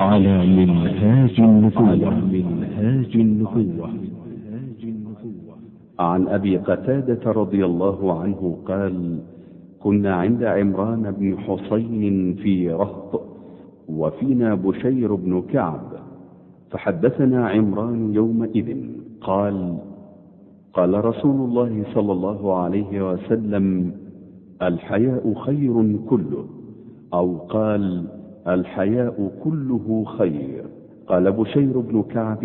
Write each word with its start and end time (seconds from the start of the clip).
على 0.00 0.46
منهاج 0.46 1.40
النبوة. 1.40 2.14
منهاج 2.14 3.12
النبوة. 3.14 3.90
عن 5.98 6.28
أبي 6.28 6.56
قتادة 6.56 7.32
رضي 7.32 7.64
الله 7.64 8.20
عنه 8.20 8.58
قال 8.66 9.18
كنا 9.80 10.14
عند 10.14 10.44
عمران 10.44 11.14
بن 11.18 11.38
حسين 11.38 12.34
في 12.34 12.70
رهط 12.70 13.22
وفينا 13.88 14.54
بشير 14.54 15.14
بن 15.14 15.42
كعب 15.42 15.92
فحدثنا 16.70 17.48
عمران 17.48 18.14
يومئذ. 18.14 18.76
قال 19.20 19.78
قال 20.72 21.04
رسول 21.04 21.48
الله 21.48 21.84
صلى 21.94 22.12
الله 22.12 22.54
عليه 22.56 23.12
وسلم 23.12 23.92
الحياء 24.62 25.34
خير 25.34 25.96
كله. 26.08 26.44
أو 27.14 27.36
قال 27.36 28.04
الحياء 28.48 29.30
كله 29.44 30.04
خير. 30.18 30.64
قال 31.06 31.32
بشير 31.32 31.80
بن 31.80 32.02
كعب 32.02 32.44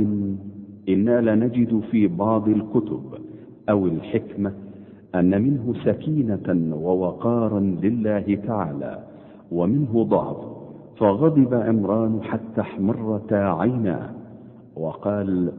إنا 0.90 1.22
لنجد 1.22 1.80
في 1.92 2.08
بعض 2.08 2.50
الكتب 2.50 3.04
أو 3.70 3.88
الحكمة 3.88 4.52
أن 5.16 5.42
منه 5.42 5.74
سكينة 5.86 6.76
ووقارا 6.76 7.60
لله 7.60 8.40
تعالى 8.48 9.00
ومنه 9.52 10.04
ضعف 10.04 10.38
فغضب 10.98 11.54
عمران 11.54 12.22
حتى 12.22 12.62
احمرتا 12.62 13.36
عيناه. 13.36 14.10
وقال 14.76 15.52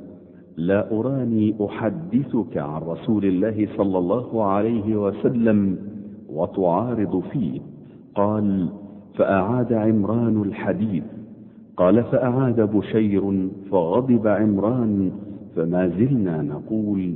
لا 0.57 0.93
أراني 0.93 1.55
أحدثك 1.65 2.57
عن 2.57 2.83
رسول 2.83 3.25
الله 3.25 3.69
صلى 3.77 3.98
الله 3.98 4.45
عليه 4.45 4.97
وسلم 4.97 5.79
وتعارض 6.29 7.23
فيه. 7.33 7.61
قال 8.15 8.69
فأعاد 9.16 9.73
عمران 9.73 10.42
الحديث 10.42 11.05
قال 11.77 12.05
فأعاد 12.05 12.60
بشير 12.60 13.48
فغضب 13.70 14.27
عمران 14.27 15.12
فما 15.56 15.89
زلنا 15.89 16.42
نقول 16.42 17.14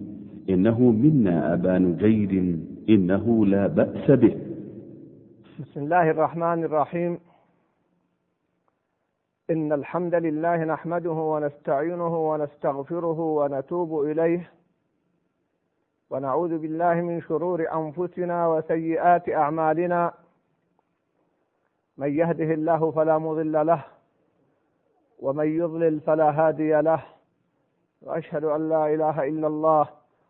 إنه 0.50 0.80
منا 0.80 1.54
ابا 1.54 1.78
نجيد 1.78 2.64
إنه 2.88 3.46
لا 3.46 3.66
بأس 3.66 4.10
به. 4.10 4.36
بسم 5.60 5.80
الله 5.80 6.10
الرحمن 6.10 6.64
الرحيم. 6.64 7.18
إن 9.50 9.72
الحمد 9.72 10.14
لله 10.14 10.64
نحمده 10.64 11.10
ونستعينه 11.10 12.30
ونستغفره 12.30 13.20
ونتوب 13.20 14.04
إليه. 14.04 14.50
ونعوذ 16.10 16.58
بالله 16.58 16.94
من 16.94 17.20
شرور 17.20 17.64
أنفسنا 17.74 18.48
وسيئات 18.48 19.28
أعمالنا. 19.28 20.12
من 21.98 22.18
يهده 22.18 22.54
الله 22.54 22.90
فلا 22.90 23.18
مضل 23.18 23.66
له 23.66 23.84
ومن 25.18 25.56
يضلل 25.58 26.00
فلا 26.00 26.30
هادي 26.30 26.80
له. 26.80 27.04
وأشهد 28.02 28.44
أن 28.44 28.68
لا 28.68 28.94
إله 28.94 29.28
إلا 29.28 29.46
الله 29.46 29.88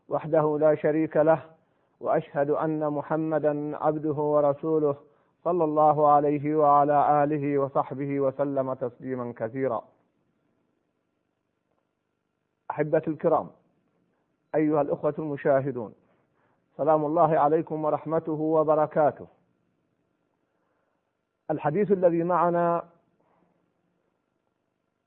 وحده 0.08 0.58
لا 0.58 0.74
شريك 0.74 1.16
له 1.16 1.42
وأشهد 2.00 2.50
أن 2.50 2.90
محمدا 2.90 3.76
عبده 3.76 4.12
ورسوله 4.12 4.96
صلى 5.44 5.64
الله 5.64 6.08
عليه 6.10 6.56
وعلى 6.56 7.24
آله 7.24 7.58
وصحبه 7.58 8.20
وسلم 8.20 8.74
تسليما 8.74 9.34
كثيرا. 9.36 9.84
أحبتي 12.70 13.10
الكرام 13.10 13.50
أيها 14.54 14.80
الأخوة 14.80 15.14
المشاهدون 15.18 15.94
سلام 16.76 17.04
الله 17.04 17.38
عليكم 17.38 17.84
ورحمته 17.84 18.32
وبركاته. 18.32 19.26
الحديث 21.54 21.92
الذي 21.92 22.24
معنا 22.24 22.88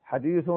حديث 0.02 0.52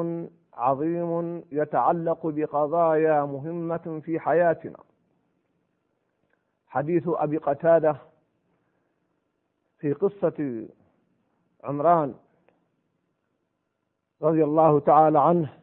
عظيم 0.55 1.43
يتعلق 1.53 2.27
بقضايا 2.27 3.25
مهمة 3.25 4.01
في 4.05 4.21
حياتنا. 4.21 4.79
حديث 6.67 7.03
أبي 7.07 7.37
قتادة 7.37 7.97
في 9.79 9.93
قصة 9.93 10.69
عمران 11.65 12.15
رضي 14.23 14.45
الله 14.45 14.81
تعالى 14.81 15.21
عنه 15.21 15.59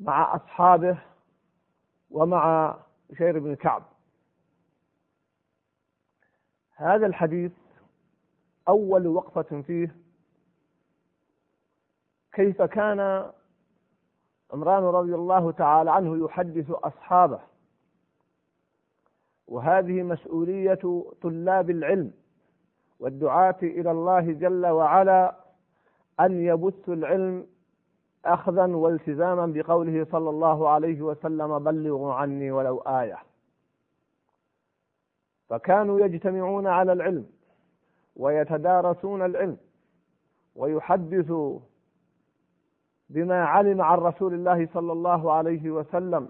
مع 0.00 0.36
أصحابه 0.36 0.98
ومع 2.10 2.76
بشير 3.10 3.38
بن 3.38 3.54
كعب. 3.54 3.82
هذا 6.76 7.06
الحديث 7.06 7.52
أول 8.68 9.06
وقفة 9.06 9.62
فيه 9.62 9.96
كيف 12.32 12.62
كان 12.62 13.30
عمران 14.52 14.82
رضي 14.82 15.14
الله 15.14 15.52
تعالى 15.52 15.90
عنه 15.90 16.24
يحدث 16.24 16.70
أصحابه. 16.70 17.40
وهذه 19.48 20.02
مسؤولية 20.02 21.04
طلاب 21.22 21.70
العلم 21.70 22.12
والدعاة 23.00 23.56
إلى 23.62 23.90
الله 23.90 24.20
جل 24.32 24.66
وعلا 24.66 25.36
أن 26.20 26.44
يبثوا 26.46 26.94
العلم 26.94 27.46
أخذا 28.24 28.66
والتزاما 28.66 29.46
بقوله 29.46 30.04
صلى 30.12 30.30
الله 30.30 30.68
عليه 30.68 31.02
وسلم 31.02 31.58
بلغوا 31.58 32.14
عني 32.14 32.50
ولو 32.50 32.78
آية. 32.78 33.18
فكانوا 35.48 36.00
يجتمعون 36.00 36.66
على 36.66 36.92
العلم. 36.92 37.26
ويتدارسون 38.18 39.24
العلم 39.24 39.56
ويحدثوا 40.54 41.60
بما 43.10 43.44
علم 43.44 43.82
عن 43.82 43.98
رسول 43.98 44.34
الله 44.34 44.68
صلى 44.74 44.92
الله 44.92 45.32
عليه 45.32 45.70
وسلم. 45.70 46.28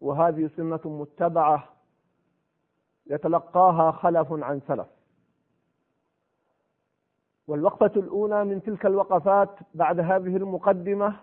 وهذه 0.00 0.50
سنة 0.56 0.80
متبعة 0.84 1.68
يتلقاها 3.06 3.92
خلف 3.92 4.32
عن 4.32 4.60
سلف. 4.68 4.86
والوقفة 7.46 7.92
الأولى 8.00 8.44
من 8.44 8.62
تلك 8.62 8.86
الوقفات 8.86 9.58
بعد 9.74 10.00
هذه 10.00 10.36
المقدمة 10.36 11.20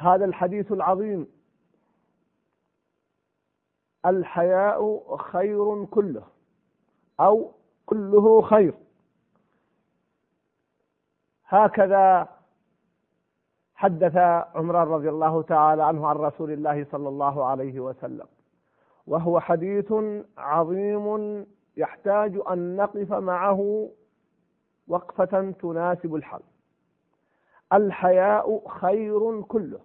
هذا 0.00 0.24
الحديث 0.24 0.72
العظيم 0.72 1.26
الحياء 4.06 5.16
خير 5.16 5.84
كله 5.84 6.22
أو 7.20 7.50
كله 7.86 8.42
خير. 8.42 8.74
هكذا 11.48 12.28
حدث 13.74 14.16
عمران 14.54 14.88
رضي 14.88 15.08
الله 15.08 15.42
تعالى 15.42 15.84
عنه 15.84 16.06
عن 16.08 16.16
رسول 16.16 16.50
الله 16.52 16.84
صلى 16.84 17.08
الله 17.08 17.44
عليه 17.44 17.80
وسلم 17.80 18.26
وهو 19.06 19.40
حديث 19.40 19.92
عظيم 20.38 21.46
يحتاج 21.76 22.40
أن 22.50 22.76
نقف 22.76 23.12
معه 23.12 23.90
وقفة 24.88 25.50
تناسب 25.50 26.14
الحال. 26.14 26.40
الحياء 27.72 28.68
خير 28.68 29.42
كله 29.42 29.80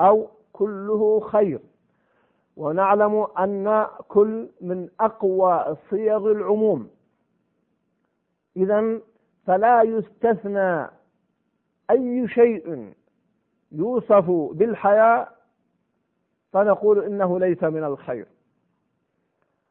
أو 0.00 0.28
كله 0.52 1.20
خير. 1.20 1.60
ونعلم 2.60 3.26
أن 3.38 3.86
كل 4.08 4.48
من 4.60 4.88
أقوى 5.00 5.76
صيغ 5.90 6.30
العموم. 6.30 6.90
اذا 8.56 9.00
فلا 9.46 9.82
يستثنى 9.82 10.90
أي 11.90 12.28
شيء 12.28 12.94
يوصف 13.72 14.30
بالحياء 14.30 15.36
فنقول 16.52 17.04
إنه 17.04 17.38
ليس 17.38 17.62
من 17.62 17.84
الخير. 17.84 18.26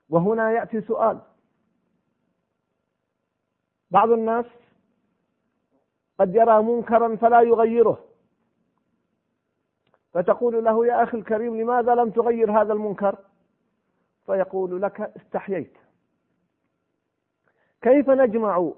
وهنا 0.10 0.52
يأتي 0.52 0.82
سؤال. 0.82 1.20
بعض 3.92 4.12
الناس 4.12 4.46
قد 6.20 6.36
يرى 6.36 6.64
منكرا 6.64 7.16
فلا 7.16 7.42
يغيره. 7.42 8.09
فتقول 10.14 10.64
له 10.64 10.86
يا 10.86 11.04
أخي 11.04 11.18
الكريم 11.18 11.62
لماذا 11.62 11.96
لم 11.96 12.10
تغير 12.10 12.62
هذا 12.62 12.74
المنكر؟ 12.74 13.16
فيقول 14.26 14.82
لك 14.82 15.02
استحييت. 15.02 15.78
كيف 17.82 18.10
نجمع 18.10 18.72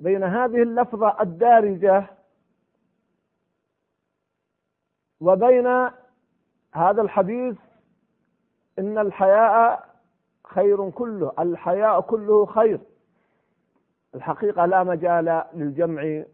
بين 0.00 0.22
هذه 0.22 0.62
اللفظة 0.62 1.20
الدارجة 1.20 2.06
وبين 5.20 5.66
هذا 6.72 7.02
الحديث 7.02 7.56
إن 8.78 8.98
الحياء 8.98 9.88
خير 10.44 10.90
كله 10.90 11.32
الحياء 11.38 12.00
كله 12.00 12.46
خير. 12.46 12.80
الحقيقة 14.14 14.66
لا 14.66 14.84
مجال 14.84 15.44
للجمع 15.54 16.24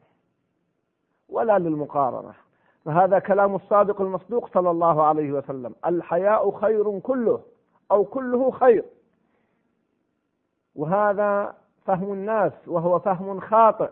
ولا 1.28 1.58
للمقارنة. 1.58 2.34
فهذا 2.84 3.18
كلام 3.18 3.54
الصادق 3.54 4.00
المصدوق 4.00 4.54
صلى 4.54 4.70
الله 4.70 5.02
عليه 5.02 5.32
وسلم. 5.32 5.74
الحياء 5.86 6.50
خير 6.50 7.00
كله 7.00 7.42
أو 7.90 8.04
كله 8.04 8.50
خير. 8.50 8.84
وهذا 10.74 11.56
فهم 11.84 12.12
الناس 12.12 12.52
وهو 12.66 12.98
فهم 12.98 13.40
خاطئ. 13.40 13.90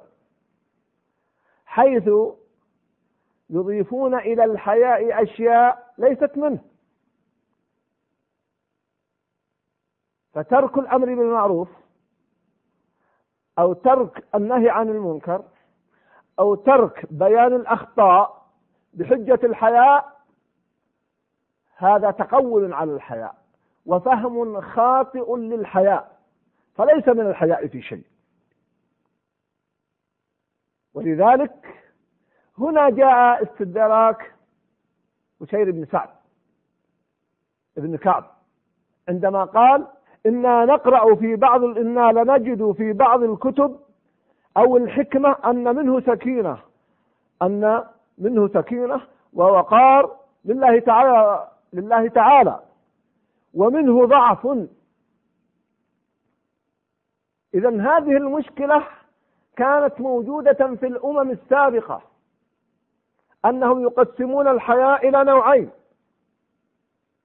حيث 1.66 2.10
يضيفون 3.50 4.14
إلى 4.14 4.44
الحياء 4.44 5.22
أشياء 5.22 5.94
ليست 5.98 6.36
منه. 6.36 6.58
فترك 10.32 10.78
الأمر 10.78 11.06
بالمعروف 11.06 11.68
أو 13.58 13.72
ترك 13.72 14.24
النهي 14.34 14.70
عن 14.70 14.88
المنكر 14.88 15.44
أو 16.38 16.54
ترك 16.54 17.12
بيان 17.12 17.54
الأخطاء 17.54 18.37
بحجة 18.94 19.38
الحياء 19.44 20.18
هذا 21.76 22.10
تقول 22.10 22.72
على 22.72 22.92
الحياء 22.92 23.34
وفهم 23.86 24.60
خاطئ 24.60 25.36
للحياء 25.36 26.18
فليس 26.74 27.08
من 27.08 27.26
الحياء 27.26 27.66
في 27.66 27.82
شيء. 27.82 28.04
ولذلك 30.94 31.82
هنا 32.58 32.90
جاء 32.90 33.42
استدراك 33.42 34.34
بشير 35.40 35.70
بن 35.70 35.86
سعد 35.86 36.08
ابن 37.78 37.96
كعب 37.96 38.30
عندما 39.08 39.44
قال 39.44 39.86
إنا 40.26 40.64
نقرأ 40.64 41.14
في 41.14 41.36
بعض 41.36 41.64
إنا 41.64 42.12
لنجد 42.12 42.72
في 42.72 42.92
بعض 42.92 43.22
الكتب 43.22 43.80
أو 44.56 44.76
الحكمة 44.76 45.36
أن 45.44 45.76
منه 45.76 46.00
سكينة 46.00 46.58
أن 47.42 47.84
منه 48.18 48.48
سكينة 48.48 49.00
ووقار 49.32 50.16
لله 50.44 50.78
تعالى 50.78 51.48
لله 51.72 52.08
تعالى. 52.08 52.60
ومنه 53.54 54.06
ضعف. 54.06 54.46
إذا 57.54 57.68
هذه 57.68 58.16
المشكلة 58.16 58.86
كانت 59.56 60.00
موجودة 60.00 60.76
في 60.76 60.86
الأمم 60.86 61.30
السابقة. 61.30 62.02
أنهم 63.44 63.82
يقسمون 63.82 64.48
الحياة 64.48 64.96
إلى 64.96 65.24
نوعين. 65.24 65.70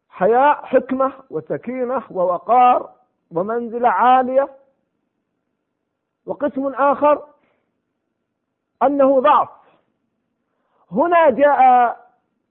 حياء 0.10 0.66
حكمة 0.66 1.14
وسكينة 1.30 2.04
ووقار 2.12 2.90
ومنزلة 3.32 3.90
عالية. 3.90 4.50
وقسم 6.26 6.68
آخر 6.68 7.26
أنه 8.84 9.22
ضعف. 9.22 9.63
هنا 10.92 11.30
جاء 11.30 11.60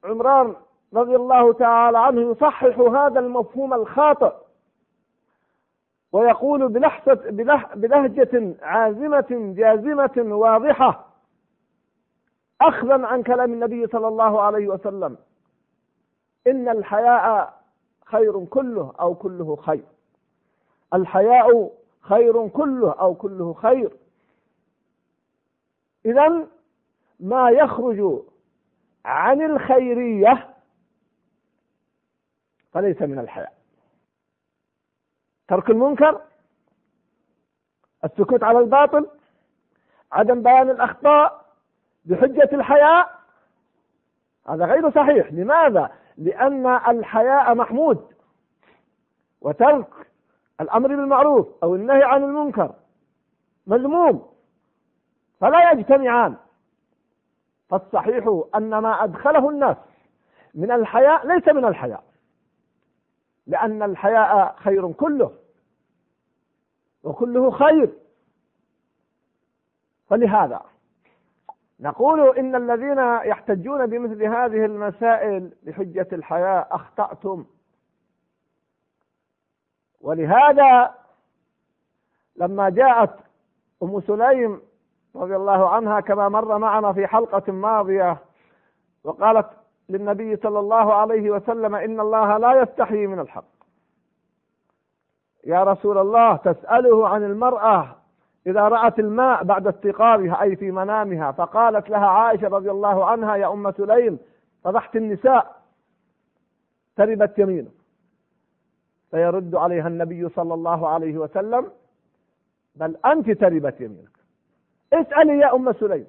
عمران 0.05 0.57
رضي 0.95 1.17
الله 1.17 1.53
تعالى 1.53 1.99
عنه 1.99 2.21
يصحح 2.21 2.79
هذا 2.79 3.21
المفهوم 3.21 3.75
الخاطئ. 3.75 4.33
ويقول 6.13 6.69
بلحظة 6.69 7.15
بلهجة 7.75 8.55
عازمة 8.63 9.55
جازمة 9.57 10.13
واضحة. 10.17 11.09
أخذا 12.61 13.07
عن 13.07 13.23
كلام 13.23 13.53
النبي 13.53 13.87
صلى 13.87 14.09
الله 14.09 14.41
عليه 14.43 14.69
وسلم. 14.69 15.17
إن 16.47 16.69
الحياء 16.69 17.55
خير 18.05 18.45
كله 18.45 18.93
أو 19.01 19.15
كله 19.15 19.57
خير. 19.57 19.85
الحياء 20.95 21.71
خير 22.01 22.49
كله 22.49 22.93
أو 22.93 23.15
كله 23.15 23.53
خير. 23.53 23.97
إذا 26.07 26.47
ما 27.21 27.51
يخرج 27.51 28.23
عن 29.05 29.43
الخيرية 29.43 30.49
فليس 32.73 33.03
من 33.03 33.19
الحياء 33.19 33.53
ترك 35.49 35.71
المنكر 35.71 36.21
السكوت 38.05 38.43
على 38.43 38.59
الباطل 38.59 39.09
عدم 40.13 40.43
بيان 40.43 40.71
الأخطاء 40.71 41.47
بحجة 42.05 42.49
الحياء 42.53 43.23
هذا 44.49 44.65
غير 44.65 44.91
صحيح. 44.91 45.33
لماذا؟ 45.33 45.93
لأن 46.17 46.67
الحياء 46.67 47.55
محمود 47.55 48.13
وترك 49.41 49.89
الأمر 50.61 50.89
بالمعروف 50.89 51.49
أو 51.63 51.75
النهي 51.75 52.03
عن 52.03 52.25
المنكر 52.25 52.75
مذموم 53.67 54.33
فلا 55.41 55.73
يجتمعان. 55.73 56.37
فالصحيح 57.73 58.45
أن 58.55 58.79
ما 58.79 59.05
أدخله 59.05 59.51
الناس 59.51 59.77
من 60.55 60.71
الحياء 60.71 61.27
ليس 61.27 61.49
من 61.49 61.65
الحياء 61.65 62.05
لأن 63.47 63.83
الحياء 63.83 64.57
خير 64.57 64.93
كله 64.93 65.33
وكله 67.03 67.51
خير. 67.51 67.93
فلهذا 70.09 70.61
نقول 71.81 72.39
إن 72.39 72.55
الذين 72.57 72.99
يحتجون 73.31 73.87
بمثل 73.87 74.23
هذه 74.23 74.65
المسائل 74.65 75.53
بحجة 75.63 76.09
الحياة 76.13 76.67
أخطأتم. 76.71 77.45
ولهذا 80.01 80.95
لما 82.37 82.71
جاءت 82.71 83.17
أم 83.83 84.01
سليم 84.01 84.63
رضي 85.17 85.37
الله 85.37 85.69
عنها 85.69 86.01
كما 86.01 86.29
مر 86.29 86.59
معنا 86.59 86.93
في 86.93 87.07
حلقة 87.07 87.53
ماضية 87.53 88.19
وقالت 89.05 89.47
للنبي 89.89 90.37
صلى 90.37 90.59
الله 90.59 90.95
عليه 90.95 91.31
وسلم 91.31 91.75
إن 91.75 92.01
الله 92.01 92.37
لا 92.37 92.63
يستحيي 92.63 93.07
من 93.07 93.21
الحق. 93.21 93.45
يا 95.45 95.65
رسول 95.65 95.99
الله 95.99 96.37
تسأله 96.37 97.09
عن 97.09 97.25
المرأة 97.25 97.97
إذا 98.47 98.69
رأت 98.69 98.99
الماء 98.99 99.45
بعد 99.45 99.67
استيقاظها 99.67 100.43
أي 100.43 100.57
في 100.57 100.71
منامها. 100.71 101.33
فقالت 101.33 101.91
لها 101.91 102.07
عائشة 102.07 102.49
رضي 102.49 102.71
الله 102.71 103.05
عنها 103.05 103.37
يا 103.37 103.53
أم 103.53 103.73
سليم 103.73 104.19
فضحت 104.65 104.97
النساء 104.97 105.63
تربت 106.97 107.39
يمينك 107.39 107.73
فيرد 109.11 109.55
عليها 109.55 109.89
النبي 109.89 110.29
صلى 110.29 110.55
الله 110.55 110.89
عليه 110.89 111.19
وسلم 111.19 111.71
بل 112.75 112.97
أنت 113.07 113.31
تربت 113.31 113.81
يمينك. 113.81 114.22
اسألي 114.93 115.39
يا 115.39 115.55
أم 115.55 115.73
سليم. 115.73 116.07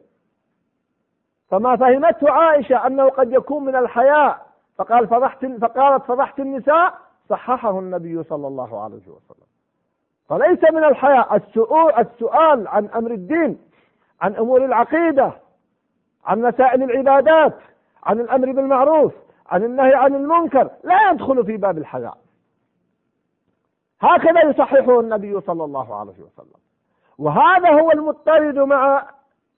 فما 1.47 1.75
فهمته 1.75 2.31
عائشة 2.31 2.87
أنه 2.87 3.09
قد 3.09 3.31
يكون 3.31 3.65
من 3.65 3.75
الحياء 3.75 4.45
فقال 4.77 5.07
فضحت 5.07 5.45
فقالت 5.45 6.03
فضحت 6.03 6.39
النساء 6.39 6.93
صححه 7.29 7.79
النبي 7.79 8.23
صلى 8.23 8.47
الله 8.47 8.83
عليه 8.83 9.07
وسلم. 9.07 9.47
فليس 10.29 10.71
من 10.71 10.83
الحياء. 10.83 11.35
السؤال, 11.35 12.07
السؤال 12.07 12.67
عن 12.67 12.85
أمر 12.85 13.11
الدين 13.11 13.61
عن 14.21 14.35
أمور 14.35 14.65
العقيدة 14.65 15.33
عن 16.25 16.41
مسائل 16.41 16.83
العبادات 16.83 17.57
عن 18.03 18.19
الأمر 18.19 18.51
بالمعروف 18.51 19.13
عن 19.47 19.63
النهي 19.63 19.93
عن 19.93 20.15
المنكر 20.15 20.69
لا 20.83 21.11
يدخل 21.11 21.45
في 21.45 21.57
باب 21.57 21.77
الحياء. 21.77 22.17
هكذا 24.01 24.43
يصححه 24.49 24.99
النبي 24.99 25.41
صلى 25.41 25.63
الله 25.63 25.95
عليه 25.95 26.19
وسلم. 26.19 26.62
وهذا 27.17 27.81
هو 27.81 27.91
المضطرد 27.91 28.59
مع 28.59 29.09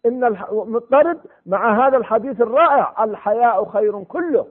إن 0.06 0.24
المضطرد 0.24 1.22
مع 1.46 1.88
هذا 1.88 1.98
الحديث 1.98 2.42
الرائع 2.42 3.04
الحياء 3.04 3.66
خير 3.66 4.04
كله. 4.04 4.48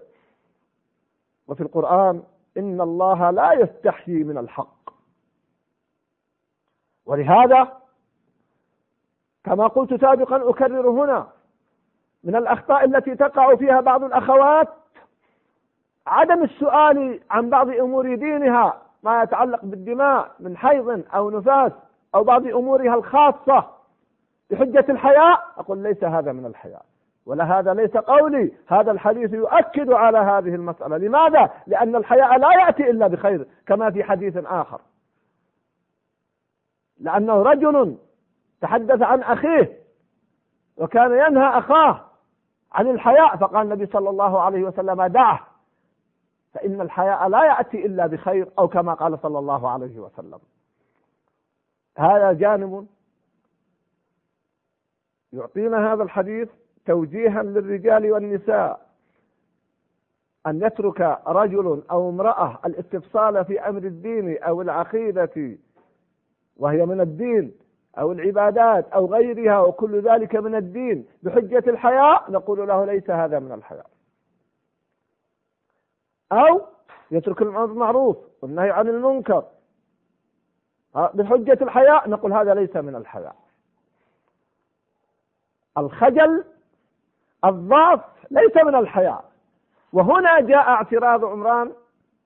وفي 1.49 1.61
القرآن 1.61 2.23
إن 2.57 2.81
الله 2.81 3.31
لا 3.31 3.53
يستحيي 3.53 4.25
من 4.25 4.39
الحق. 4.39 4.91
ولهذا 7.07 7.73
كما 9.45 9.67
قلت 9.67 10.01
سابقا 10.01 10.51
أكرر 10.51 10.91
هنا 10.91 11.27
من 12.25 12.37
الأخطاء 12.37 12.85
التي 12.85 13.15
تقع 13.15 13.57
فيها 13.57 13.81
بعض 13.81 14.05
الأخوات 14.05 14.69
عدم 16.07 16.43
السؤال 16.43 17.21
عن 17.31 17.51
بعض 17.51 17.69
أمور 17.71 18.15
دينها 18.15 18.83
ما 19.03 19.23
يتعلق 19.23 19.65
بالدماء 19.65 20.31
من 20.41 20.57
حيض 20.57 21.05
أو 21.15 21.31
نفاس 21.31 21.73
أو 22.15 22.25
بعض 22.25 22.47
أمورها 22.47 22.95
الخاصة 22.95 23.71
بحجة 24.51 24.85
الحياء 24.89 25.43
أقول 25.57 25.79
ليس 25.79 26.05
هذا 26.05 26.33
من 26.33 26.47
الحياء. 26.47 26.85
ولا 27.27 27.59
هذا 27.59 27.75
ليس 27.75 27.97
قولي 27.97 28.53
هذا 28.67 28.91
الحديث 28.91 29.33
يؤكد 29.33 29.93
على 29.93 30.19
هذه 30.19 30.55
المسألة. 30.55 30.97
لماذا؟ 30.97 31.51
لأن 31.67 31.97
الحياء 31.97 32.39
لا 32.39 32.53
يأتي 32.53 32.91
إلا 32.91 33.07
بخير 33.07 33.47
كما 33.67 33.91
في 33.91 34.05
حديث 34.05 34.37
آخر. 34.37 34.81
لأنه 37.01 37.43
رجل 37.43 37.97
تحدث 38.61 39.03
عن 39.03 39.21
أخيه 39.21 39.79
وكان 40.77 41.13
ينهى 41.13 41.59
أخاه 41.59 42.01
عن 42.73 42.91
الحياء 42.91 43.37
فقال 43.37 43.63
النبي 43.63 43.87
صلى 43.87 44.11
الله 44.11 44.41
عليه 44.41 44.63
وسلم 44.65 45.07
دعه. 45.07 45.41
فإن 46.55 46.81
الحياء 46.81 47.29
لا 47.29 47.45
يأتي 47.45 47.87
إلا 47.87 48.07
بخير 48.07 48.49
أو 48.59 48.69
كما 48.69 48.95
قال 48.95 49.19
صلى 49.19 49.39
الله 49.39 49.71
عليه 49.71 49.99
وسلم. 49.99 50.39
هذا 51.99 52.33
جانب 52.33 52.87
يعطينا 55.33 55.93
هذا 55.93 56.03
الحديث 56.03 56.49
توجيها 56.87 57.43
للرجال 57.43 58.13
والنساء. 58.13 58.85
أن 60.47 60.63
يترك 60.63 61.01
رجل 61.27 61.83
أو 61.91 62.09
امرأة 62.09 62.59
الاستفصال 62.67 63.45
في 63.45 63.61
أمر 63.61 63.83
الدين 63.83 64.43
أو 64.43 64.63
العقيدة 64.63 65.57
وهي 66.57 66.87
من 66.87 67.01
الدين 67.01 67.55
أو 67.99 68.13
العبادات 68.13 68.89
أو 68.89 69.07
غيرها 69.07 69.61
وكل 69.61 70.01
ذلك 70.01 70.37
من 70.37 70.55
الدين 70.55 71.07
بحجة 71.23 71.71
الحياء 71.71 72.31
نقول 72.31 72.69
له 72.69 72.85
ليس 72.85 73.11
هذا 73.11 73.39
من 73.39 73.53
الحياء. 73.53 73.87
أو 76.33 76.61
يترك 77.11 77.43
المعروف 77.43 78.17
والنهي 78.43 78.71
عن 78.71 78.89
المنكر. 78.89 79.45
بحجة 80.95 81.59
الحياء 81.63 82.11
نقول 82.11 82.33
هذا 82.33 82.55
ليس 82.55 82.77
من 82.77 82.97
الحياء. 82.97 83.37
الخجل 85.79 86.45
الضعف 87.45 88.01
ليس 88.31 88.57
من 88.65 88.75
الحياء. 88.75 89.25
وهنا 89.93 90.41
جاء 90.41 90.69
اعتراض 90.69 91.25
عمران 91.25 91.73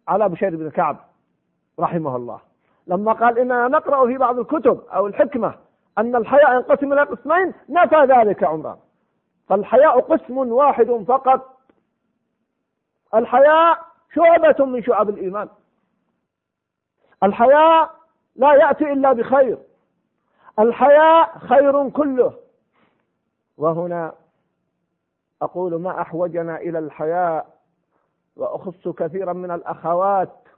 على 0.09 0.29
بشير 0.29 0.57
بن 0.57 0.71
كعب 0.71 0.97
رحمه 1.81 2.17
الله. 2.17 2.41
لما 2.87 3.13
قال 3.13 3.39
إننا 3.39 3.69
نقرأ 3.69 4.07
في 4.07 4.19
بعض 4.19 4.39
الكتب 4.39 4.81
أو 4.95 5.07
الحكمة 5.07 5.55
أن 5.99 6.17
الحياء 6.17 6.55
ينقسم 6.55 6.93
إلى 6.93 7.03
قسمين 7.03 7.55
نفى 7.69 7.97
ذلك 7.97 8.45
عمران. 8.45 8.77
فالحياء 9.49 10.01
قسم 10.01 10.39
واحد 10.39 11.05
فقط. 11.09 11.59
الحياء 13.15 13.79
شعبة 14.15 14.65
من 14.65 14.83
شعب 14.83 15.09
الإيمان. 15.09 15.49
الحياء 17.23 17.99
لا 18.37 18.55
يأتي 18.55 18.93
إلا 18.93 19.13
بخير. 19.13 19.59
الحياء 20.59 21.39
خير 21.39 21.91
كله. 21.91 22.35
وهنا 23.57 24.13
أقول 25.43 25.81
ما 25.81 26.01
أحوجنا 26.01 26.57
إلى 26.57 26.79
الحياء 26.79 27.59
وأخص 28.37 28.89
كثيرا 28.89 29.33
من 29.33 29.51
الأخوات. 29.51 30.49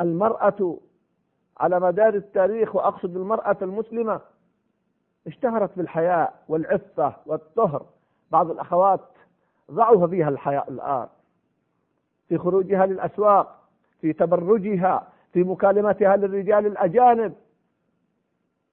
المرأة 0.00 0.78
على 1.58 1.80
مدار 1.80 2.14
التاريخ 2.14 2.74
وأقصد 2.74 3.16
المرأة 3.16 3.56
المسلمة 3.62 4.20
اشتهرت 5.26 5.70
بالحياء 5.76 6.44
والعفة 6.48 7.16
والطهر. 7.26 7.86
بعض 8.30 8.50
الأخوات 8.50 9.00
ضعف 9.70 10.10
فيها 10.10 10.28
الحياء 10.28 10.70
الآن. 10.70 11.08
في 12.28 12.38
خروجها 12.38 12.86
للأسواق 12.86 13.60
في 14.00 14.12
تبرجها 14.12 15.08
في 15.34 15.42
مكالمتها 15.44 16.16
للرجال 16.16 16.66
الأجانب. 16.66 17.34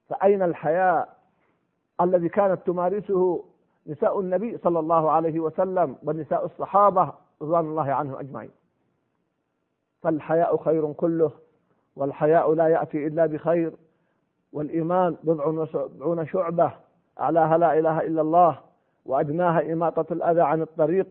فأين 0.08 0.42
الحياء 0.42 1.16
الذي 2.00 2.28
كانت 2.28 2.66
تمارسه 2.66 3.44
نساء 3.86 4.20
النبي 4.20 4.58
صلى 4.58 4.78
الله 4.78 5.10
عليه 5.10 5.40
وسلم 5.40 5.96
ونساء 6.02 6.44
الصحابة 6.46 7.12
رضوان 7.42 7.64
الله 7.64 7.92
عنهم 7.92 8.14
أجمعين؟ 8.18 8.50
فالحياء 10.02 10.56
خير 10.56 10.92
كله 10.92 11.30
والحياء 11.96 12.52
لا 12.54 12.68
يأتي 12.68 13.06
إلا 13.06 13.26
بخير 13.26 13.72
والإيمان 14.52 15.16
بضع 15.22 15.46
وسبعون 15.46 16.26
شعبة 16.26 16.72
أعلاها 17.20 17.58
لا 17.58 17.78
إله 17.78 18.00
إلا 18.00 18.20
الله 18.20 18.60
وأدناها 19.06 19.72
إماطة 19.72 20.12
الأذى 20.12 20.40
عن 20.40 20.62
الطريق. 20.62 21.06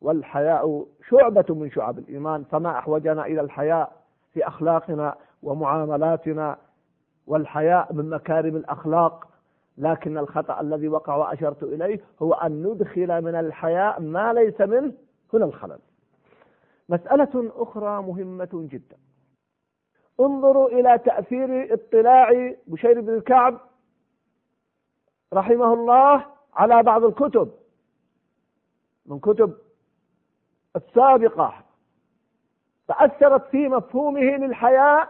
والحياء 0.00 0.86
شعبة 1.08 1.44
من 1.54 1.70
شعب 1.70 1.98
الإيمان 1.98 2.44
فما 2.44 2.78
أحوجنا 2.78 3.26
إلى 3.26 3.40
الحياء. 3.40 4.05
في 4.36 4.46
أخلاقنا 4.46 5.16
ومعاملاتنا 5.42 6.58
والحياء 7.26 7.92
من 7.92 8.10
مكارم 8.10 8.56
الأخلاق. 8.56 9.28
لكن 9.78 10.18
الخطأ 10.18 10.60
الذي 10.60 10.88
وقع 10.88 11.16
وأشرت 11.16 11.62
إليه 11.62 12.00
هو 12.22 12.34
أن 12.34 12.62
ندخل 12.62 13.22
من 13.22 13.34
الحياء 13.34 14.00
ما 14.00 14.32
ليس 14.32 14.60
منه 14.60 14.92
هنا 15.34 15.44
الخلل. 15.44 15.78
مسألة 16.88 17.52
أخرى 17.56 18.02
مهمة 18.02 18.48
جدا. 18.52 18.96
انظروا 20.20 20.68
إلى 20.68 20.98
تأثير 20.98 21.74
اطلاع 21.74 22.54
بشير 22.66 23.00
بن 23.00 23.14
الكعب 23.14 23.60
رحمه 25.32 25.74
الله 25.74 26.26
على 26.54 26.82
بعض 26.82 27.04
الكتب 27.04 27.52
من 29.06 29.18
كتب 29.18 29.56
السابقة 30.76 31.65
فأثرت 32.88 33.46
في 33.50 33.68
مفهومه 33.68 34.20
للحياء 34.20 35.08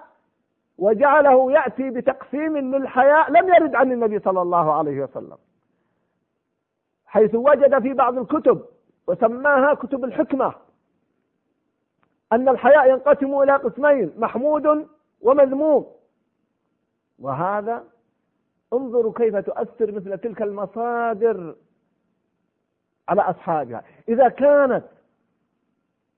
وجعله 0.79 1.53
يأتي 1.53 1.91
بتقسيم 1.91 2.57
للحياء 2.75 3.31
لم 3.31 3.49
يرد 3.49 3.75
عن 3.75 3.93
النبي 3.93 4.19
صلى 4.19 4.43
الله 4.43 4.73
عليه 4.73 5.03
وسلم. 5.03 5.37
حيث 7.07 7.35
وجد 7.35 7.83
في 7.83 7.93
بعض 7.93 8.19
الكتب 8.19 8.65
وسماها 9.07 9.75
كتب 9.75 10.05
الحكمة 10.05 10.55
أن 12.33 12.49
الحياء 12.49 12.91
ينقسم 12.91 13.43
إلى 13.43 13.53
قسمين 13.57 14.13
محمود 14.19 14.89
ومذموم. 15.21 15.87
وهذا 17.19 17.85
انظروا 18.73 19.13
كيف 19.13 19.37
تؤثر 19.37 19.93
مثل 19.93 20.19
تلك 20.19 20.43
المصادر 20.43 21.55
على 23.09 23.23
أصحابها. 23.23 23.83
إذا 24.09 24.29
كانت 24.29 24.85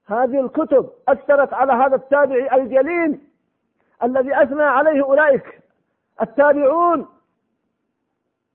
هذه 0.08 0.40
الكتب 0.40 0.90
أثرت 1.08 1.54
على 1.54 1.72
هذا 1.72 1.96
التابعي 1.96 2.56
الجليل 2.56 3.20
الذي 4.02 4.42
أثنى 4.42 4.62
عليه 4.62 5.04
أولئك 5.04 5.60
التابعون. 6.22 7.08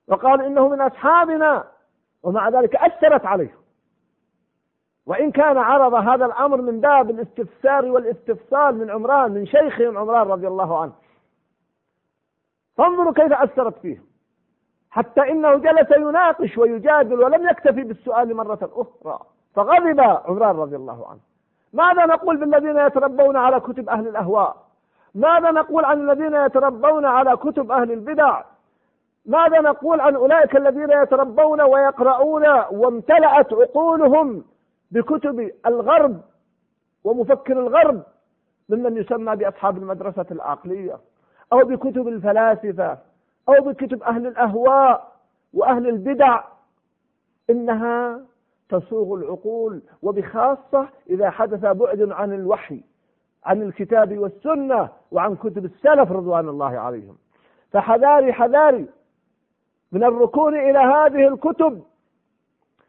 وقال 0.08 0.42
إنه 0.42 0.68
من 0.68 0.80
أصحابنا 0.80 1.64
ومع 2.22 2.48
ذلك 2.48 2.76
أثرت 2.76 3.26
عليه. 3.26 3.54
وإن 5.06 5.30
كان 5.30 5.58
عرض 5.58 5.94
هذا 5.94 6.26
الأمر 6.26 6.60
من 6.60 6.80
باب 6.80 7.10
الاستفسار 7.10 7.84
والاستفصال 7.84 8.78
من 8.78 8.90
عمران 8.90 9.30
من 9.30 9.46
شيخهم 9.46 9.98
عمران 9.98 10.28
رضي 10.28 10.48
الله 10.48 10.82
عنه. 10.82 10.92
فانظروا 12.76 13.12
كيف 13.12 13.32
أثرت 13.32 13.78
فيه. 13.78 14.02
حتى 14.90 15.20
إنه 15.20 15.54
جلس 15.54 15.90
يناقش 15.90 16.58
ويجادل 16.58 17.20
ولم 17.20 17.48
يكتفي 17.48 17.82
بالسؤال 17.82 18.36
مرة 18.36 18.70
أخرى. 18.72 19.18
فغضب 19.54 20.00
عمران 20.00 20.56
رضي 20.56 20.76
الله 20.76 21.08
عنه. 21.08 21.33
ماذا 21.74 22.06
نقول 22.06 22.36
بالذين 22.36 22.78
يتربون 22.78 23.36
على 23.36 23.60
كتب 23.60 23.88
أهل 23.88 24.08
الأهواء؟ 24.08 24.56
ماذا 25.14 25.50
نقول 25.50 25.84
عن 25.84 26.10
الذين 26.10 26.34
يتربون 26.34 27.04
على 27.04 27.36
كتب 27.36 27.70
أهل 27.72 27.92
البدع؟ 27.92 28.42
ماذا 29.26 29.60
نقول 29.60 30.00
عن 30.00 30.14
أولئك 30.14 30.56
الذين 30.56 30.90
يتربون 30.90 31.60
ويقرؤون 31.60 32.42
وامتلأت 32.70 33.52
عقولهم 33.52 34.44
بكتب 34.90 35.50
الغرب 35.66 36.20
ومفكر 37.04 37.52
الغرب 37.60 38.02
ممن 38.68 38.96
يسمى 38.96 39.36
بأصحاب 39.36 39.76
المدرسة 39.78 40.26
العقلية 40.30 40.98
أو 41.52 41.58
بكتب 41.58 42.08
الفلاسفة 42.08 42.98
أو 43.48 43.54
بكتب 43.64 44.02
أهل 44.02 44.26
الأهواء 44.26 45.12
وأهل 45.54 45.88
البدع 45.88 46.40
إنها 47.50 48.20
تصوغ 48.68 49.18
العقول 49.18 49.82
وبخاصة 50.02 50.88
إذا 51.10 51.30
حدث 51.30 51.60
بعد 51.60 52.10
عن 52.12 52.32
الوحي 52.32 52.80
عن 53.44 53.62
الكتاب 53.62 54.18
والسنة 54.18 54.88
وعن 55.10 55.36
كتب 55.36 55.64
السلف 55.64 56.12
رضوان 56.12 56.48
الله 56.48 56.78
عليهم. 56.78 57.16
فحذاري 57.72 58.32
حذاري 58.32 58.86
من 59.92 60.04
الركون 60.04 60.54
إلى 60.54 60.78
هذه 60.78 61.28
الكتب. 61.28 61.82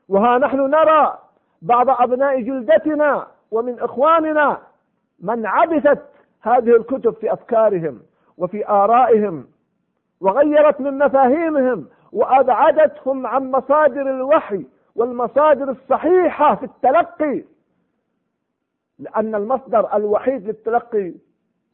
وها 0.10 0.38
نحن 0.38 0.58
نرى 0.58 1.18
بعض 1.62 1.90
أبناء 1.90 2.42
جلدتنا 2.42 3.28
ومن 3.52 3.80
إخواننا 3.80 4.58
من 5.20 5.46
عبثت 5.46 6.02
هذه 6.42 6.76
الكتب 6.76 7.14
في 7.14 7.34
أفكارهم 7.34 8.02
وفي 8.38 8.70
آرائهم 8.70 9.48
وغيرت 10.22 10.82
من 10.82 10.98
مفاهيمهم 10.98 11.86
وأبعدتهم 12.12 13.28
عن 13.28 13.52
مصادر 13.52 14.02
الوحي. 14.02 14.66
والمصادر 14.96 15.72
الصحيحة 15.72 16.56
في 16.56 16.66
التلقي 16.66 17.44
لأن 19.00 19.36
المصدر 19.36 19.96
الوحيد 19.96 20.48
للتلقي 20.48 21.14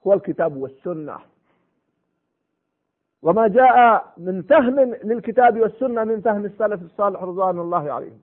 هو 0.08 0.14
الكتاب 0.14 0.58
والسنة. 0.58 1.18
وما 3.22 3.48
جاء 3.48 4.14
من 4.18 4.42
فهم 4.42 4.80
للكتاب 4.80 5.60
والسنة 5.60 6.04
من 6.04 6.22
فهم 6.22 6.46
السلف 6.46 6.82
الصالح 6.82 7.24
رضوان 7.24 7.60
الله 7.60 7.92
عليهم. 7.92 8.20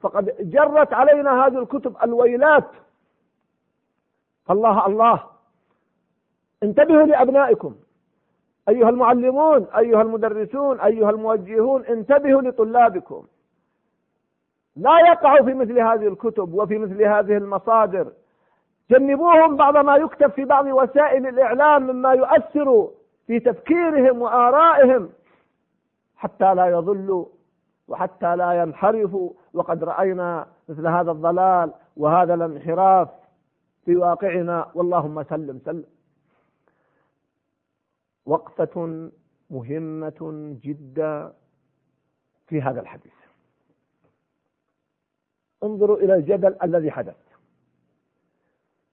فقد 0.00 0.50
جرت 0.50 0.92
علينا 0.92 1.46
هذه 1.46 1.58
الكتب 1.58 1.96
الويلات. 2.02 2.68
الله 4.50 4.86
الله. 4.86 5.24
انتبهوا 6.62 7.06
لأبنائكم. 7.06 7.74
أيها 8.68 8.88
المعلمون 8.88 9.66
أيها 9.76 10.02
المدرسون 10.02 10.80
أيها 10.80 11.10
الموجهون 11.10 11.84
انتبهوا 11.84 12.42
لطلابكم. 12.42 13.26
لا 14.76 14.98
يقعوا 15.00 15.44
في 15.44 15.54
مثل 15.54 15.78
هذه 15.78 16.08
الكتب 16.08 16.54
وفي 16.54 16.78
مثل 16.78 17.02
هذه 17.02 17.36
المصادر. 17.36 18.12
جنبوهم 18.90 19.56
بعض 19.56 19.76
ما 19.76 19.96
يكتب 19.96 20.30
في 20.30 20.44
بعض 20.44 20.66
وسائل 20.66 21.26
الإعلام 21.26 21.82
مما 21.82 22.12
يؤثر 22.12 22.90
في 23.26 23.40
تفكيرهم 23.40 24.22
وآرائهم 24.22 25.10
حتى 26.16 26.54
لا 26.54 26.66
يضلوا 26.66 27.26
وحتى 27.88 28.36
لا 28.36 28.52
ينحرفوا. 28.52 29.30
وقد 29.54 29.84
رأينا 29.84 30.46
مثل 30.68 30.86
هذا 30.86 31.10
الضلال 31.10 31.72
وهذا 31.96 32.34
الانحراف 32.34 33.08
في 33.84 33.96
واقعنا. 33.96 34.70
واللهم 34.74 35.22
سلم 35.22 35.60
سلم. 35.64 35.84
وقفة 38.26 39.10
مهمة 39.50 40.56
جدا 40.62 41.32
في 42.46 42.62
هذا 42.62 42.80
الحديث. 42.80 43.12
انظروا 45.64 45.96
إلى 45.96 46.14
الجدل 46.14 46.56
الذي 46.62 46.90
حدث. 46.90 47.16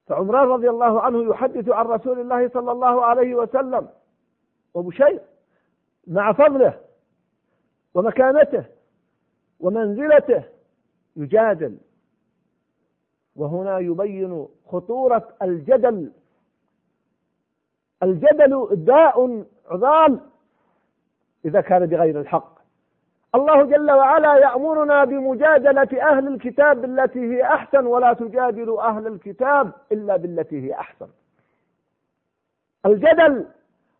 فعمران 0.06 0.48
رضي 0.48 0.70
الله 0.70 1.00
عنه 1.00 1.30
يحدث 1.30 1.68
عن 1.68 1.86
رسول 1.86 2.20
الله 2.20 2.48
صلى 2.48 2.72
الله 2.72 3.04
عليه 3.04 3.34
وسلم 3.34 3.88
وبشير 4.74 5.20
مع 6.06 6.32
فضله 6.32 6.80
ومكانته 7.94 8.64
ومنزلته 9.60 10.44
يجادل. 11.16 11.78
وهنا 13.36 13.78
يبين 13.78 14.48
خطورة 14.66 15.28
الجدل. 15.42 16.12
الجدل 18.02 18.84
داء 18.84 19.44
عضال 19.66 20.20
إذا 21.44 21.60
كان 21.60 21.86
بغير 21.86 22.20
الحق. 22.20 22.57
الله 23.34 23.64
جل 23.64 23.90
وعلا 23.90 24.34
يأمرنا 24.36 25.04
بمجادلة 25.04 26.10
أهل 26.10 26.28
الكتاب 26.28 26.82
بالتي 26.82 27.20
هي 27.20 27.44
أحسن 27.44 27.86
ولا 27.86 28.12
تجادلوا 28.12 28.88
أهل 28.88 29.06
الكتاب 29.06 29.72
إلا 29.92 30.16
بالتي 30.16 30.62
هي 30.62 30.74
أحسن. 30.74 31.08
الجدل 32.86 33.46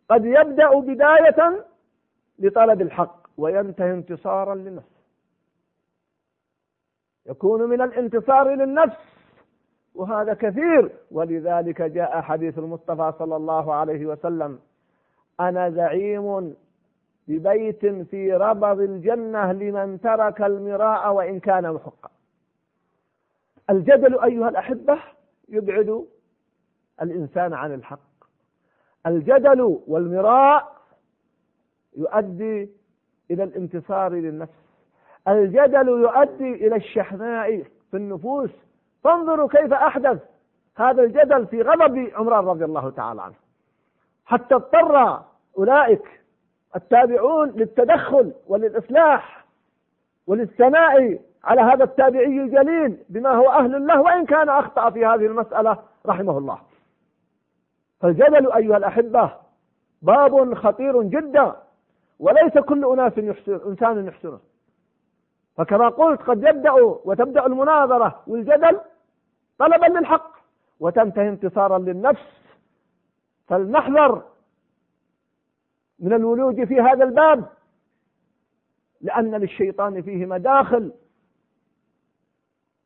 قد 0.09 0.25
يبدأ 0.25 0.79
بداية 0.79 1.65
لطلب 2.39 2.81
الحق 2.81 3.27
وينتهي 3.37 3.91
انتصارا 3.91 4.55
للنفس. 4.55 4.99
يكون 7.25 7.69
من 7.69 7.81
الانتصار 7.81 8.49
للنفس 8.55 8.97
وهذا 9.95 10.33
كثير. 10.33 10.91
ولذلك 11.11 11.81
جاء 11.81 12.21
حديث 12.21 12.57
المصطفى 12.57 13.13
صلى 13.19 13.35
الله 13.35 13.73
عليه 13.73 14.05
وسلم 14.05 14.59
أنا 15.39 15.69
زعيم 15.69 16.55
ببيت 17.29 17.85
في 17.85 18.33
ربض 18.33 18.79
الجنة 18.79 19.51
لمن 19.51 20.01
ترك 20.01 20.41
المراء 20.41 21.13
وإن 21.13 21.39
كان 21.39 21.73
محقا. 21.73 22.09
الجدل 23.69 24.19
أيها 24.19 24.49
الأحبة 24.49 24.99
يبعد 25.49 26.05
الإنسان 27.01 27.53
عن 27.53 27.73
الحق. 27.73 27.99
الجدل 29.07 29.79
والمراء 29.87 30.77
يؤدي 31.97 32.69
إلى 33.31 33.43
الانتصار 33.43 34.13
للنفس. 34.13 34.59
الجدل 35.27 35.87
يؤدي 35.87 36.67
إلى 36.67 36.75
الشحناء 36.75 37.63
في 37.91 37.97
النفوس. 37.97 38.51
فانظروا 39.03 39.49
كيف 39.49 39.73
أحدث 39.73 40.21
هذا 40.75 41.03
الجدل 41.03 41.47
في 41.47 41.61
غضب 41.61 42.09
عمران 42.13 42.45
رضي 42.45 42.65
الله 42.65 42.89
تعالى 42.89 43.21
عنه. 43.21 43.35
حتى 44.25 44.55
اضطر 44.55 45.23
أولئك 45.57 46.19
التابعون 46.75 47.49
للتدخل 47.49 48.33
وللإصلاح 48.47 49.45
وللثناء 50.27 51.19
على 51.43 51.61
هذا 51.61 51.83
التابعي 51.83 52.25
الجليل 52.41 52.97
بما 53.09 53.29
هو 53.29 53.51
أهل 53.51 53.87
له 53.87 54.01
وإن 54.01 54.25
كان 54.25 54.49
أخطأ 54.49 54.89
في 54.89 55.05
هذه 55.05 55.25
المسألة 55.25 55.77
رحمه 56.05 56.37
الله. 56.37 56.59
فالجدل 57.99 58.51
أيها 58.51 58.77
الأحبة 58.77 59.31
باب 60.01 60.53
خطير 60.53 61.01
جدا 61.03 61.55
وليس 62.19 62.57
كل 62.57 62.85
أناس 62.93 63.17
يحسن 63.17 63.59
إنسان 63.65 64.07
يحسنه. 64.07 64.39
فكما 65.57 65.89
قلت 65.89 66.21
قد 66.21 66.43
يبدأ 66.43 66.71
وتبدأ 67.05 67.45
المناظرة 67.45 68.23
والجدل 68.27 68.79
طلبا 69.59 69.85
للحق 69.85 70.31
وتنتهي 70.79 71.29
انتصارا 71.29 71.77
للنفس. 71.79 72.39
فلنحذر 73.47 74.23
من 75.99 76.13
الولوج 76.13 76.63
في 76.63 76.81
هذا 76.81 77.03
الباب 77.03 77.49
لأن 79.01 79.35
للشيطان 79.35 80.01
فيه 80.01 80.25
مداخل 80.25 80.91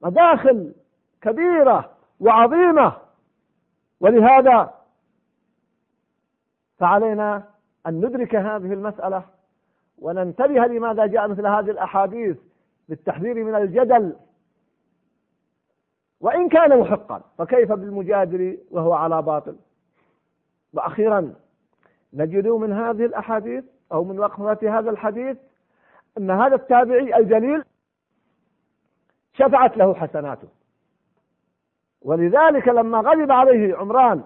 مداخل 0.01 0.73
كبيرة 1.21 1.91
وعظيمة. 2.19 2.93
ولهذا 3.99 4.73
فعلينا 6.77 7.43
أن 7.87 7.93
ندرك 8.05 8.35
هذه 8.35 8.73
المسألة 8.73 9.23
وننتبه 9.97 10.65
لماذا 10.65 11.05
جاء 11.05 11.27
مثل 11.27 11.47
هذه 11.47 11.71
الأحاديث 11.71 12.37
للتحذير 12.89 13.43
من 13.43 13.55
الجدل. 13.55 14.15
وإن 16.19 16.49
كان 16.49 16.79
محقا 16.79 17.21
فكيف 17.37 17.71
بالمجادل 17.71 18.57
وهو 18.71 18.93
على 18.93 19.21
باطل؟ 19.21 19.55
وأخيرا 20.73 21.33
نجد 22.13 22.47
من 22.47 22.73
هذه 22.73 23.05
الأحاديث 23.05 23.63
أو 23.91 24.03
من 24.03 24.19
وقفة 24.19 24.79
هذا 24.79 24.89
الحديث 24.89 25.37
أن 26.17 26.31
هذا 26.31 26.55
التابعي 26.55 27.17
الجليل 27.17 27.63
شفعت 29.33 29.77
له 29.77 29.93
حسناته. 29.93 30.47
ولذلك 32.01 32.67
لما 32.67 32.97
غضب 32.99 33.31
عليه 33.31 33.75
عمران 33.75 34.23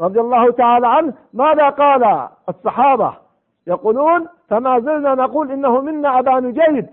رضي 0.00 0.20
الله 0.20 0.52
تعالى 0.52 0.86
عنه 0.88 1.14
ماذا 1.32 1.68
قال 1.68 2.28
الصحابة؟ 2.48 3.16
يقولون 3.66 4.28
فما 4.48 4.80
زلنا 4.80 5.14
نقول 5.14 5.52
إنه 5.52 5.80
منا 5.80 6.18
أبا 6.18 6.40
نجيد. 6.40 6.86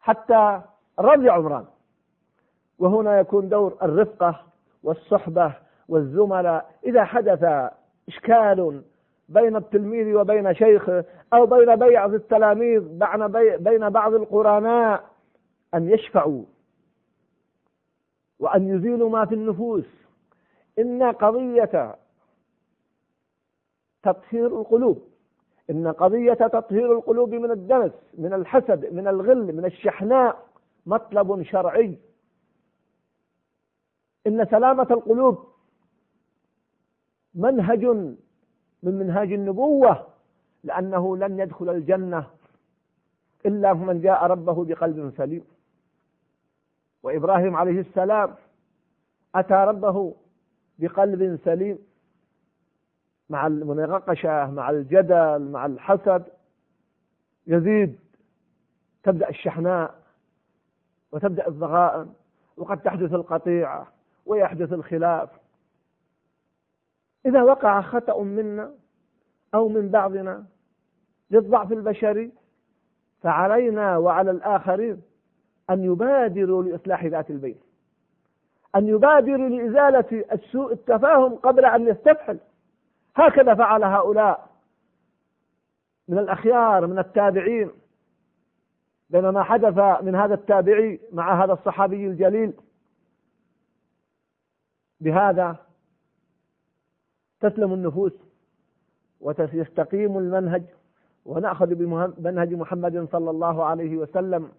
حتى 0.00 0.60
رضي 0.98 1.30
عمران. 1.30 1.64
وهنا 2.78 3.20
يكون 3.20 3.48
دور 3.48 3.76
الرفقة 3.82 4.40
والصحبة 4.82 5.52
والزملاء 5.88 6.74
إذا 6.84 7.04
حدث 7.04 7.70
إشكال 8.08 8.82
بين 9.28 9.56
التلميذ 9.56 10.14
وبين 10.14 10.54
شيخه 10.54 11.04
أو 11.32 11.46
بين 11.46 11.76
بعض 11.76 12.14
التلاميذ 12.14 12.80
بين 13.56 13.90
بعض 13.90 14.14
القرناء 14.14 15.04
أن 15.74 15.90
يشفعوا 15.90 16.42
وأن 18.38 18.68
يزيلوا 18.68 19.10
ما 19.10 19.26
في 19.26 19.34
النفوس. 19.34 19.84
إن 20.78 21.02
قضية 21.02 21.96
تطهير 24.02 24.46
القلوب 24.46 25.08
إن 25.70 25.88
قضية 25.88 26.34
تطهير 26.34 26.92
القلوب 26.92 27.34
من 27.34 27.50
الدنس 27.50 27.92
من 28.18 28.32
الحسد 28.32 28.92
من 28.92 29.08
الغل 29.08 29.52
من 29.52 29.64
الشحناء 29.64 30.46
مطلب 30.86 31.42
شرعي. 31.42 31.98
إن 34.26 34.46
سلامة 34.50 34.86
القلوب 34.90 35.57
منهج 37.38 37.84
من 38.82 38.94
منهاج 38.98 39.32
النبوة 39.32 40.06
لأنه 40.64 41.16
لن 41.16 41.40
يدخل 41.40 41.70
الجنة 41.70 42.26
إلا 43.46 43.74
من 43.74 44.00
جاء 44.00 44.26
ربه 44.26 44.64
بقلب 44.64 45.12
سليم. 45.16 45.44
وإبراهيم 47.02 47.56
عليه 47.56 47.80
السلام 47.80 48.34
أتى 49.34 49.54
ربه 49.54 50.14
بقلب 50.78 51.38
سليم 51.44 51.78
مع 53.30 53.46
المناقشة 53.46 54.50
مع 54.50 54.70
الجدل 54.70 55.50
مع 55.52 55.66
الحسد. 55.66 56.24
يزيد 57.46 57.98
تبدأ 59.02 59.28
الشحناء 59.28 59.94
وتبدأ 61.12 61.48
الضغائن 61.48 62.12
وقد 62.56 62.82
تحدث 62.82 63.12
القطيعة 63.12 63.92
ويحدث 64.26 64.72
الخلاف. 64.72 65.30
إذا 67.28 67.42
وقع 67.42 67.80
خطأ 67.80 68.22
منا 68.22 68.74
أو 69.54 69.68
من 69.68 69.88
بعضنا 69.88 70.44
للضعف 71.30 71.72
البشري 71.72 72.32
فعلينا 73.22 73.96
وعلى 73.96 74.30
الآخرين 74.30 75.02
أن 75.70 75.84
يبادروا 75.84 76.62
لإصلاح 76.62 77.04
ذات 77.04 77.30
البين 77.30 77.58
أن 78.76 78.88
يبادروا 78.88 79.48
لإزالة 79.48 80.24
السوء 80.32 80.72
التفاهم 80.72 81.34
قبل 81.34 81.64
أن 81.64 81.88
يستفحل 81.88 82.38
هكذا 83.16 83.54
فعل 83.54 83.84
هؤلاء 83.84 84.48
من 86.08 86.18
الأخيار 86.18 86.86
من 86.86 86.98
التابعين. 86.98 87.70
بينما 89.10 89.42
حدث 89.42 90.02
من 90.02 90.14
هذا 90.14 90.34
التابعي 90.34 91.00
مع 91.12 91.44
هذا 91.44 91.52
الصحابي 91.52 92.06
الجليل 92.06 92.52
بهذا 95.00 95.56
تسلم 97.40 97.72
النفوس 97.72 98.12
ويستقيم 99.20 100.18
المنهج 100.18 100.62
ونأخذ 101.26 101.74
بمنهج 101.74 102.54
محمد 102.54 103.08
صلى 103.12 103.30
الله 103.30 103.64
عليه 103.64 103.96
وسلم. 103.96 104.52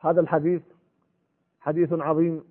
هذا 0.00 0.20
الحديث 0.20 0.62
حديث 1.60 1.92
عظيم. 1.92 2.44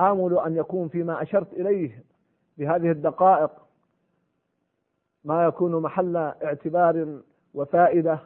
آمل 0.00 0.38
أن 0.38 0.56
يكون 0.56 0.88
فيما 0.88 1.22
أشرت 1.22 1.52
إليه 1.52 2.04
بهذه 2.58 2.90
الدقائق 2.90 3.50
ما 5.24 5.44
يكون 5.44 5.82
محل 5.82 6.16
اعتبار 6.16 7.20
وفائدة. 7.54 8.18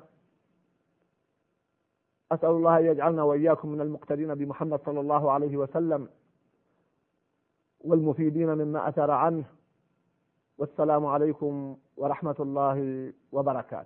أسأل 2.33 2.51
الله 2.51 2.79
أن 2.79 2.87
يجعلنا 2.87 3.23
وإياكم 3.23 3.69
من 3.69 3.81
المقتدين 3.81 4.35
بمحمد 4.35 4.81
صلى 4.81 5.01
الله 5.01 5.33
عليه 5.33 5.57
وسلم. 5.57 6.09
والمفيدين 7.85 8.55
مما 8.55 8.89
أثر 8.89 9.11
عنه. 9.11 9.45
والسلام 10.59 11.07
عليكم 11.07 11.77
ورحمة 11.97 12.37
الله 12.41 13.13
وبركاته. 13.33 13.81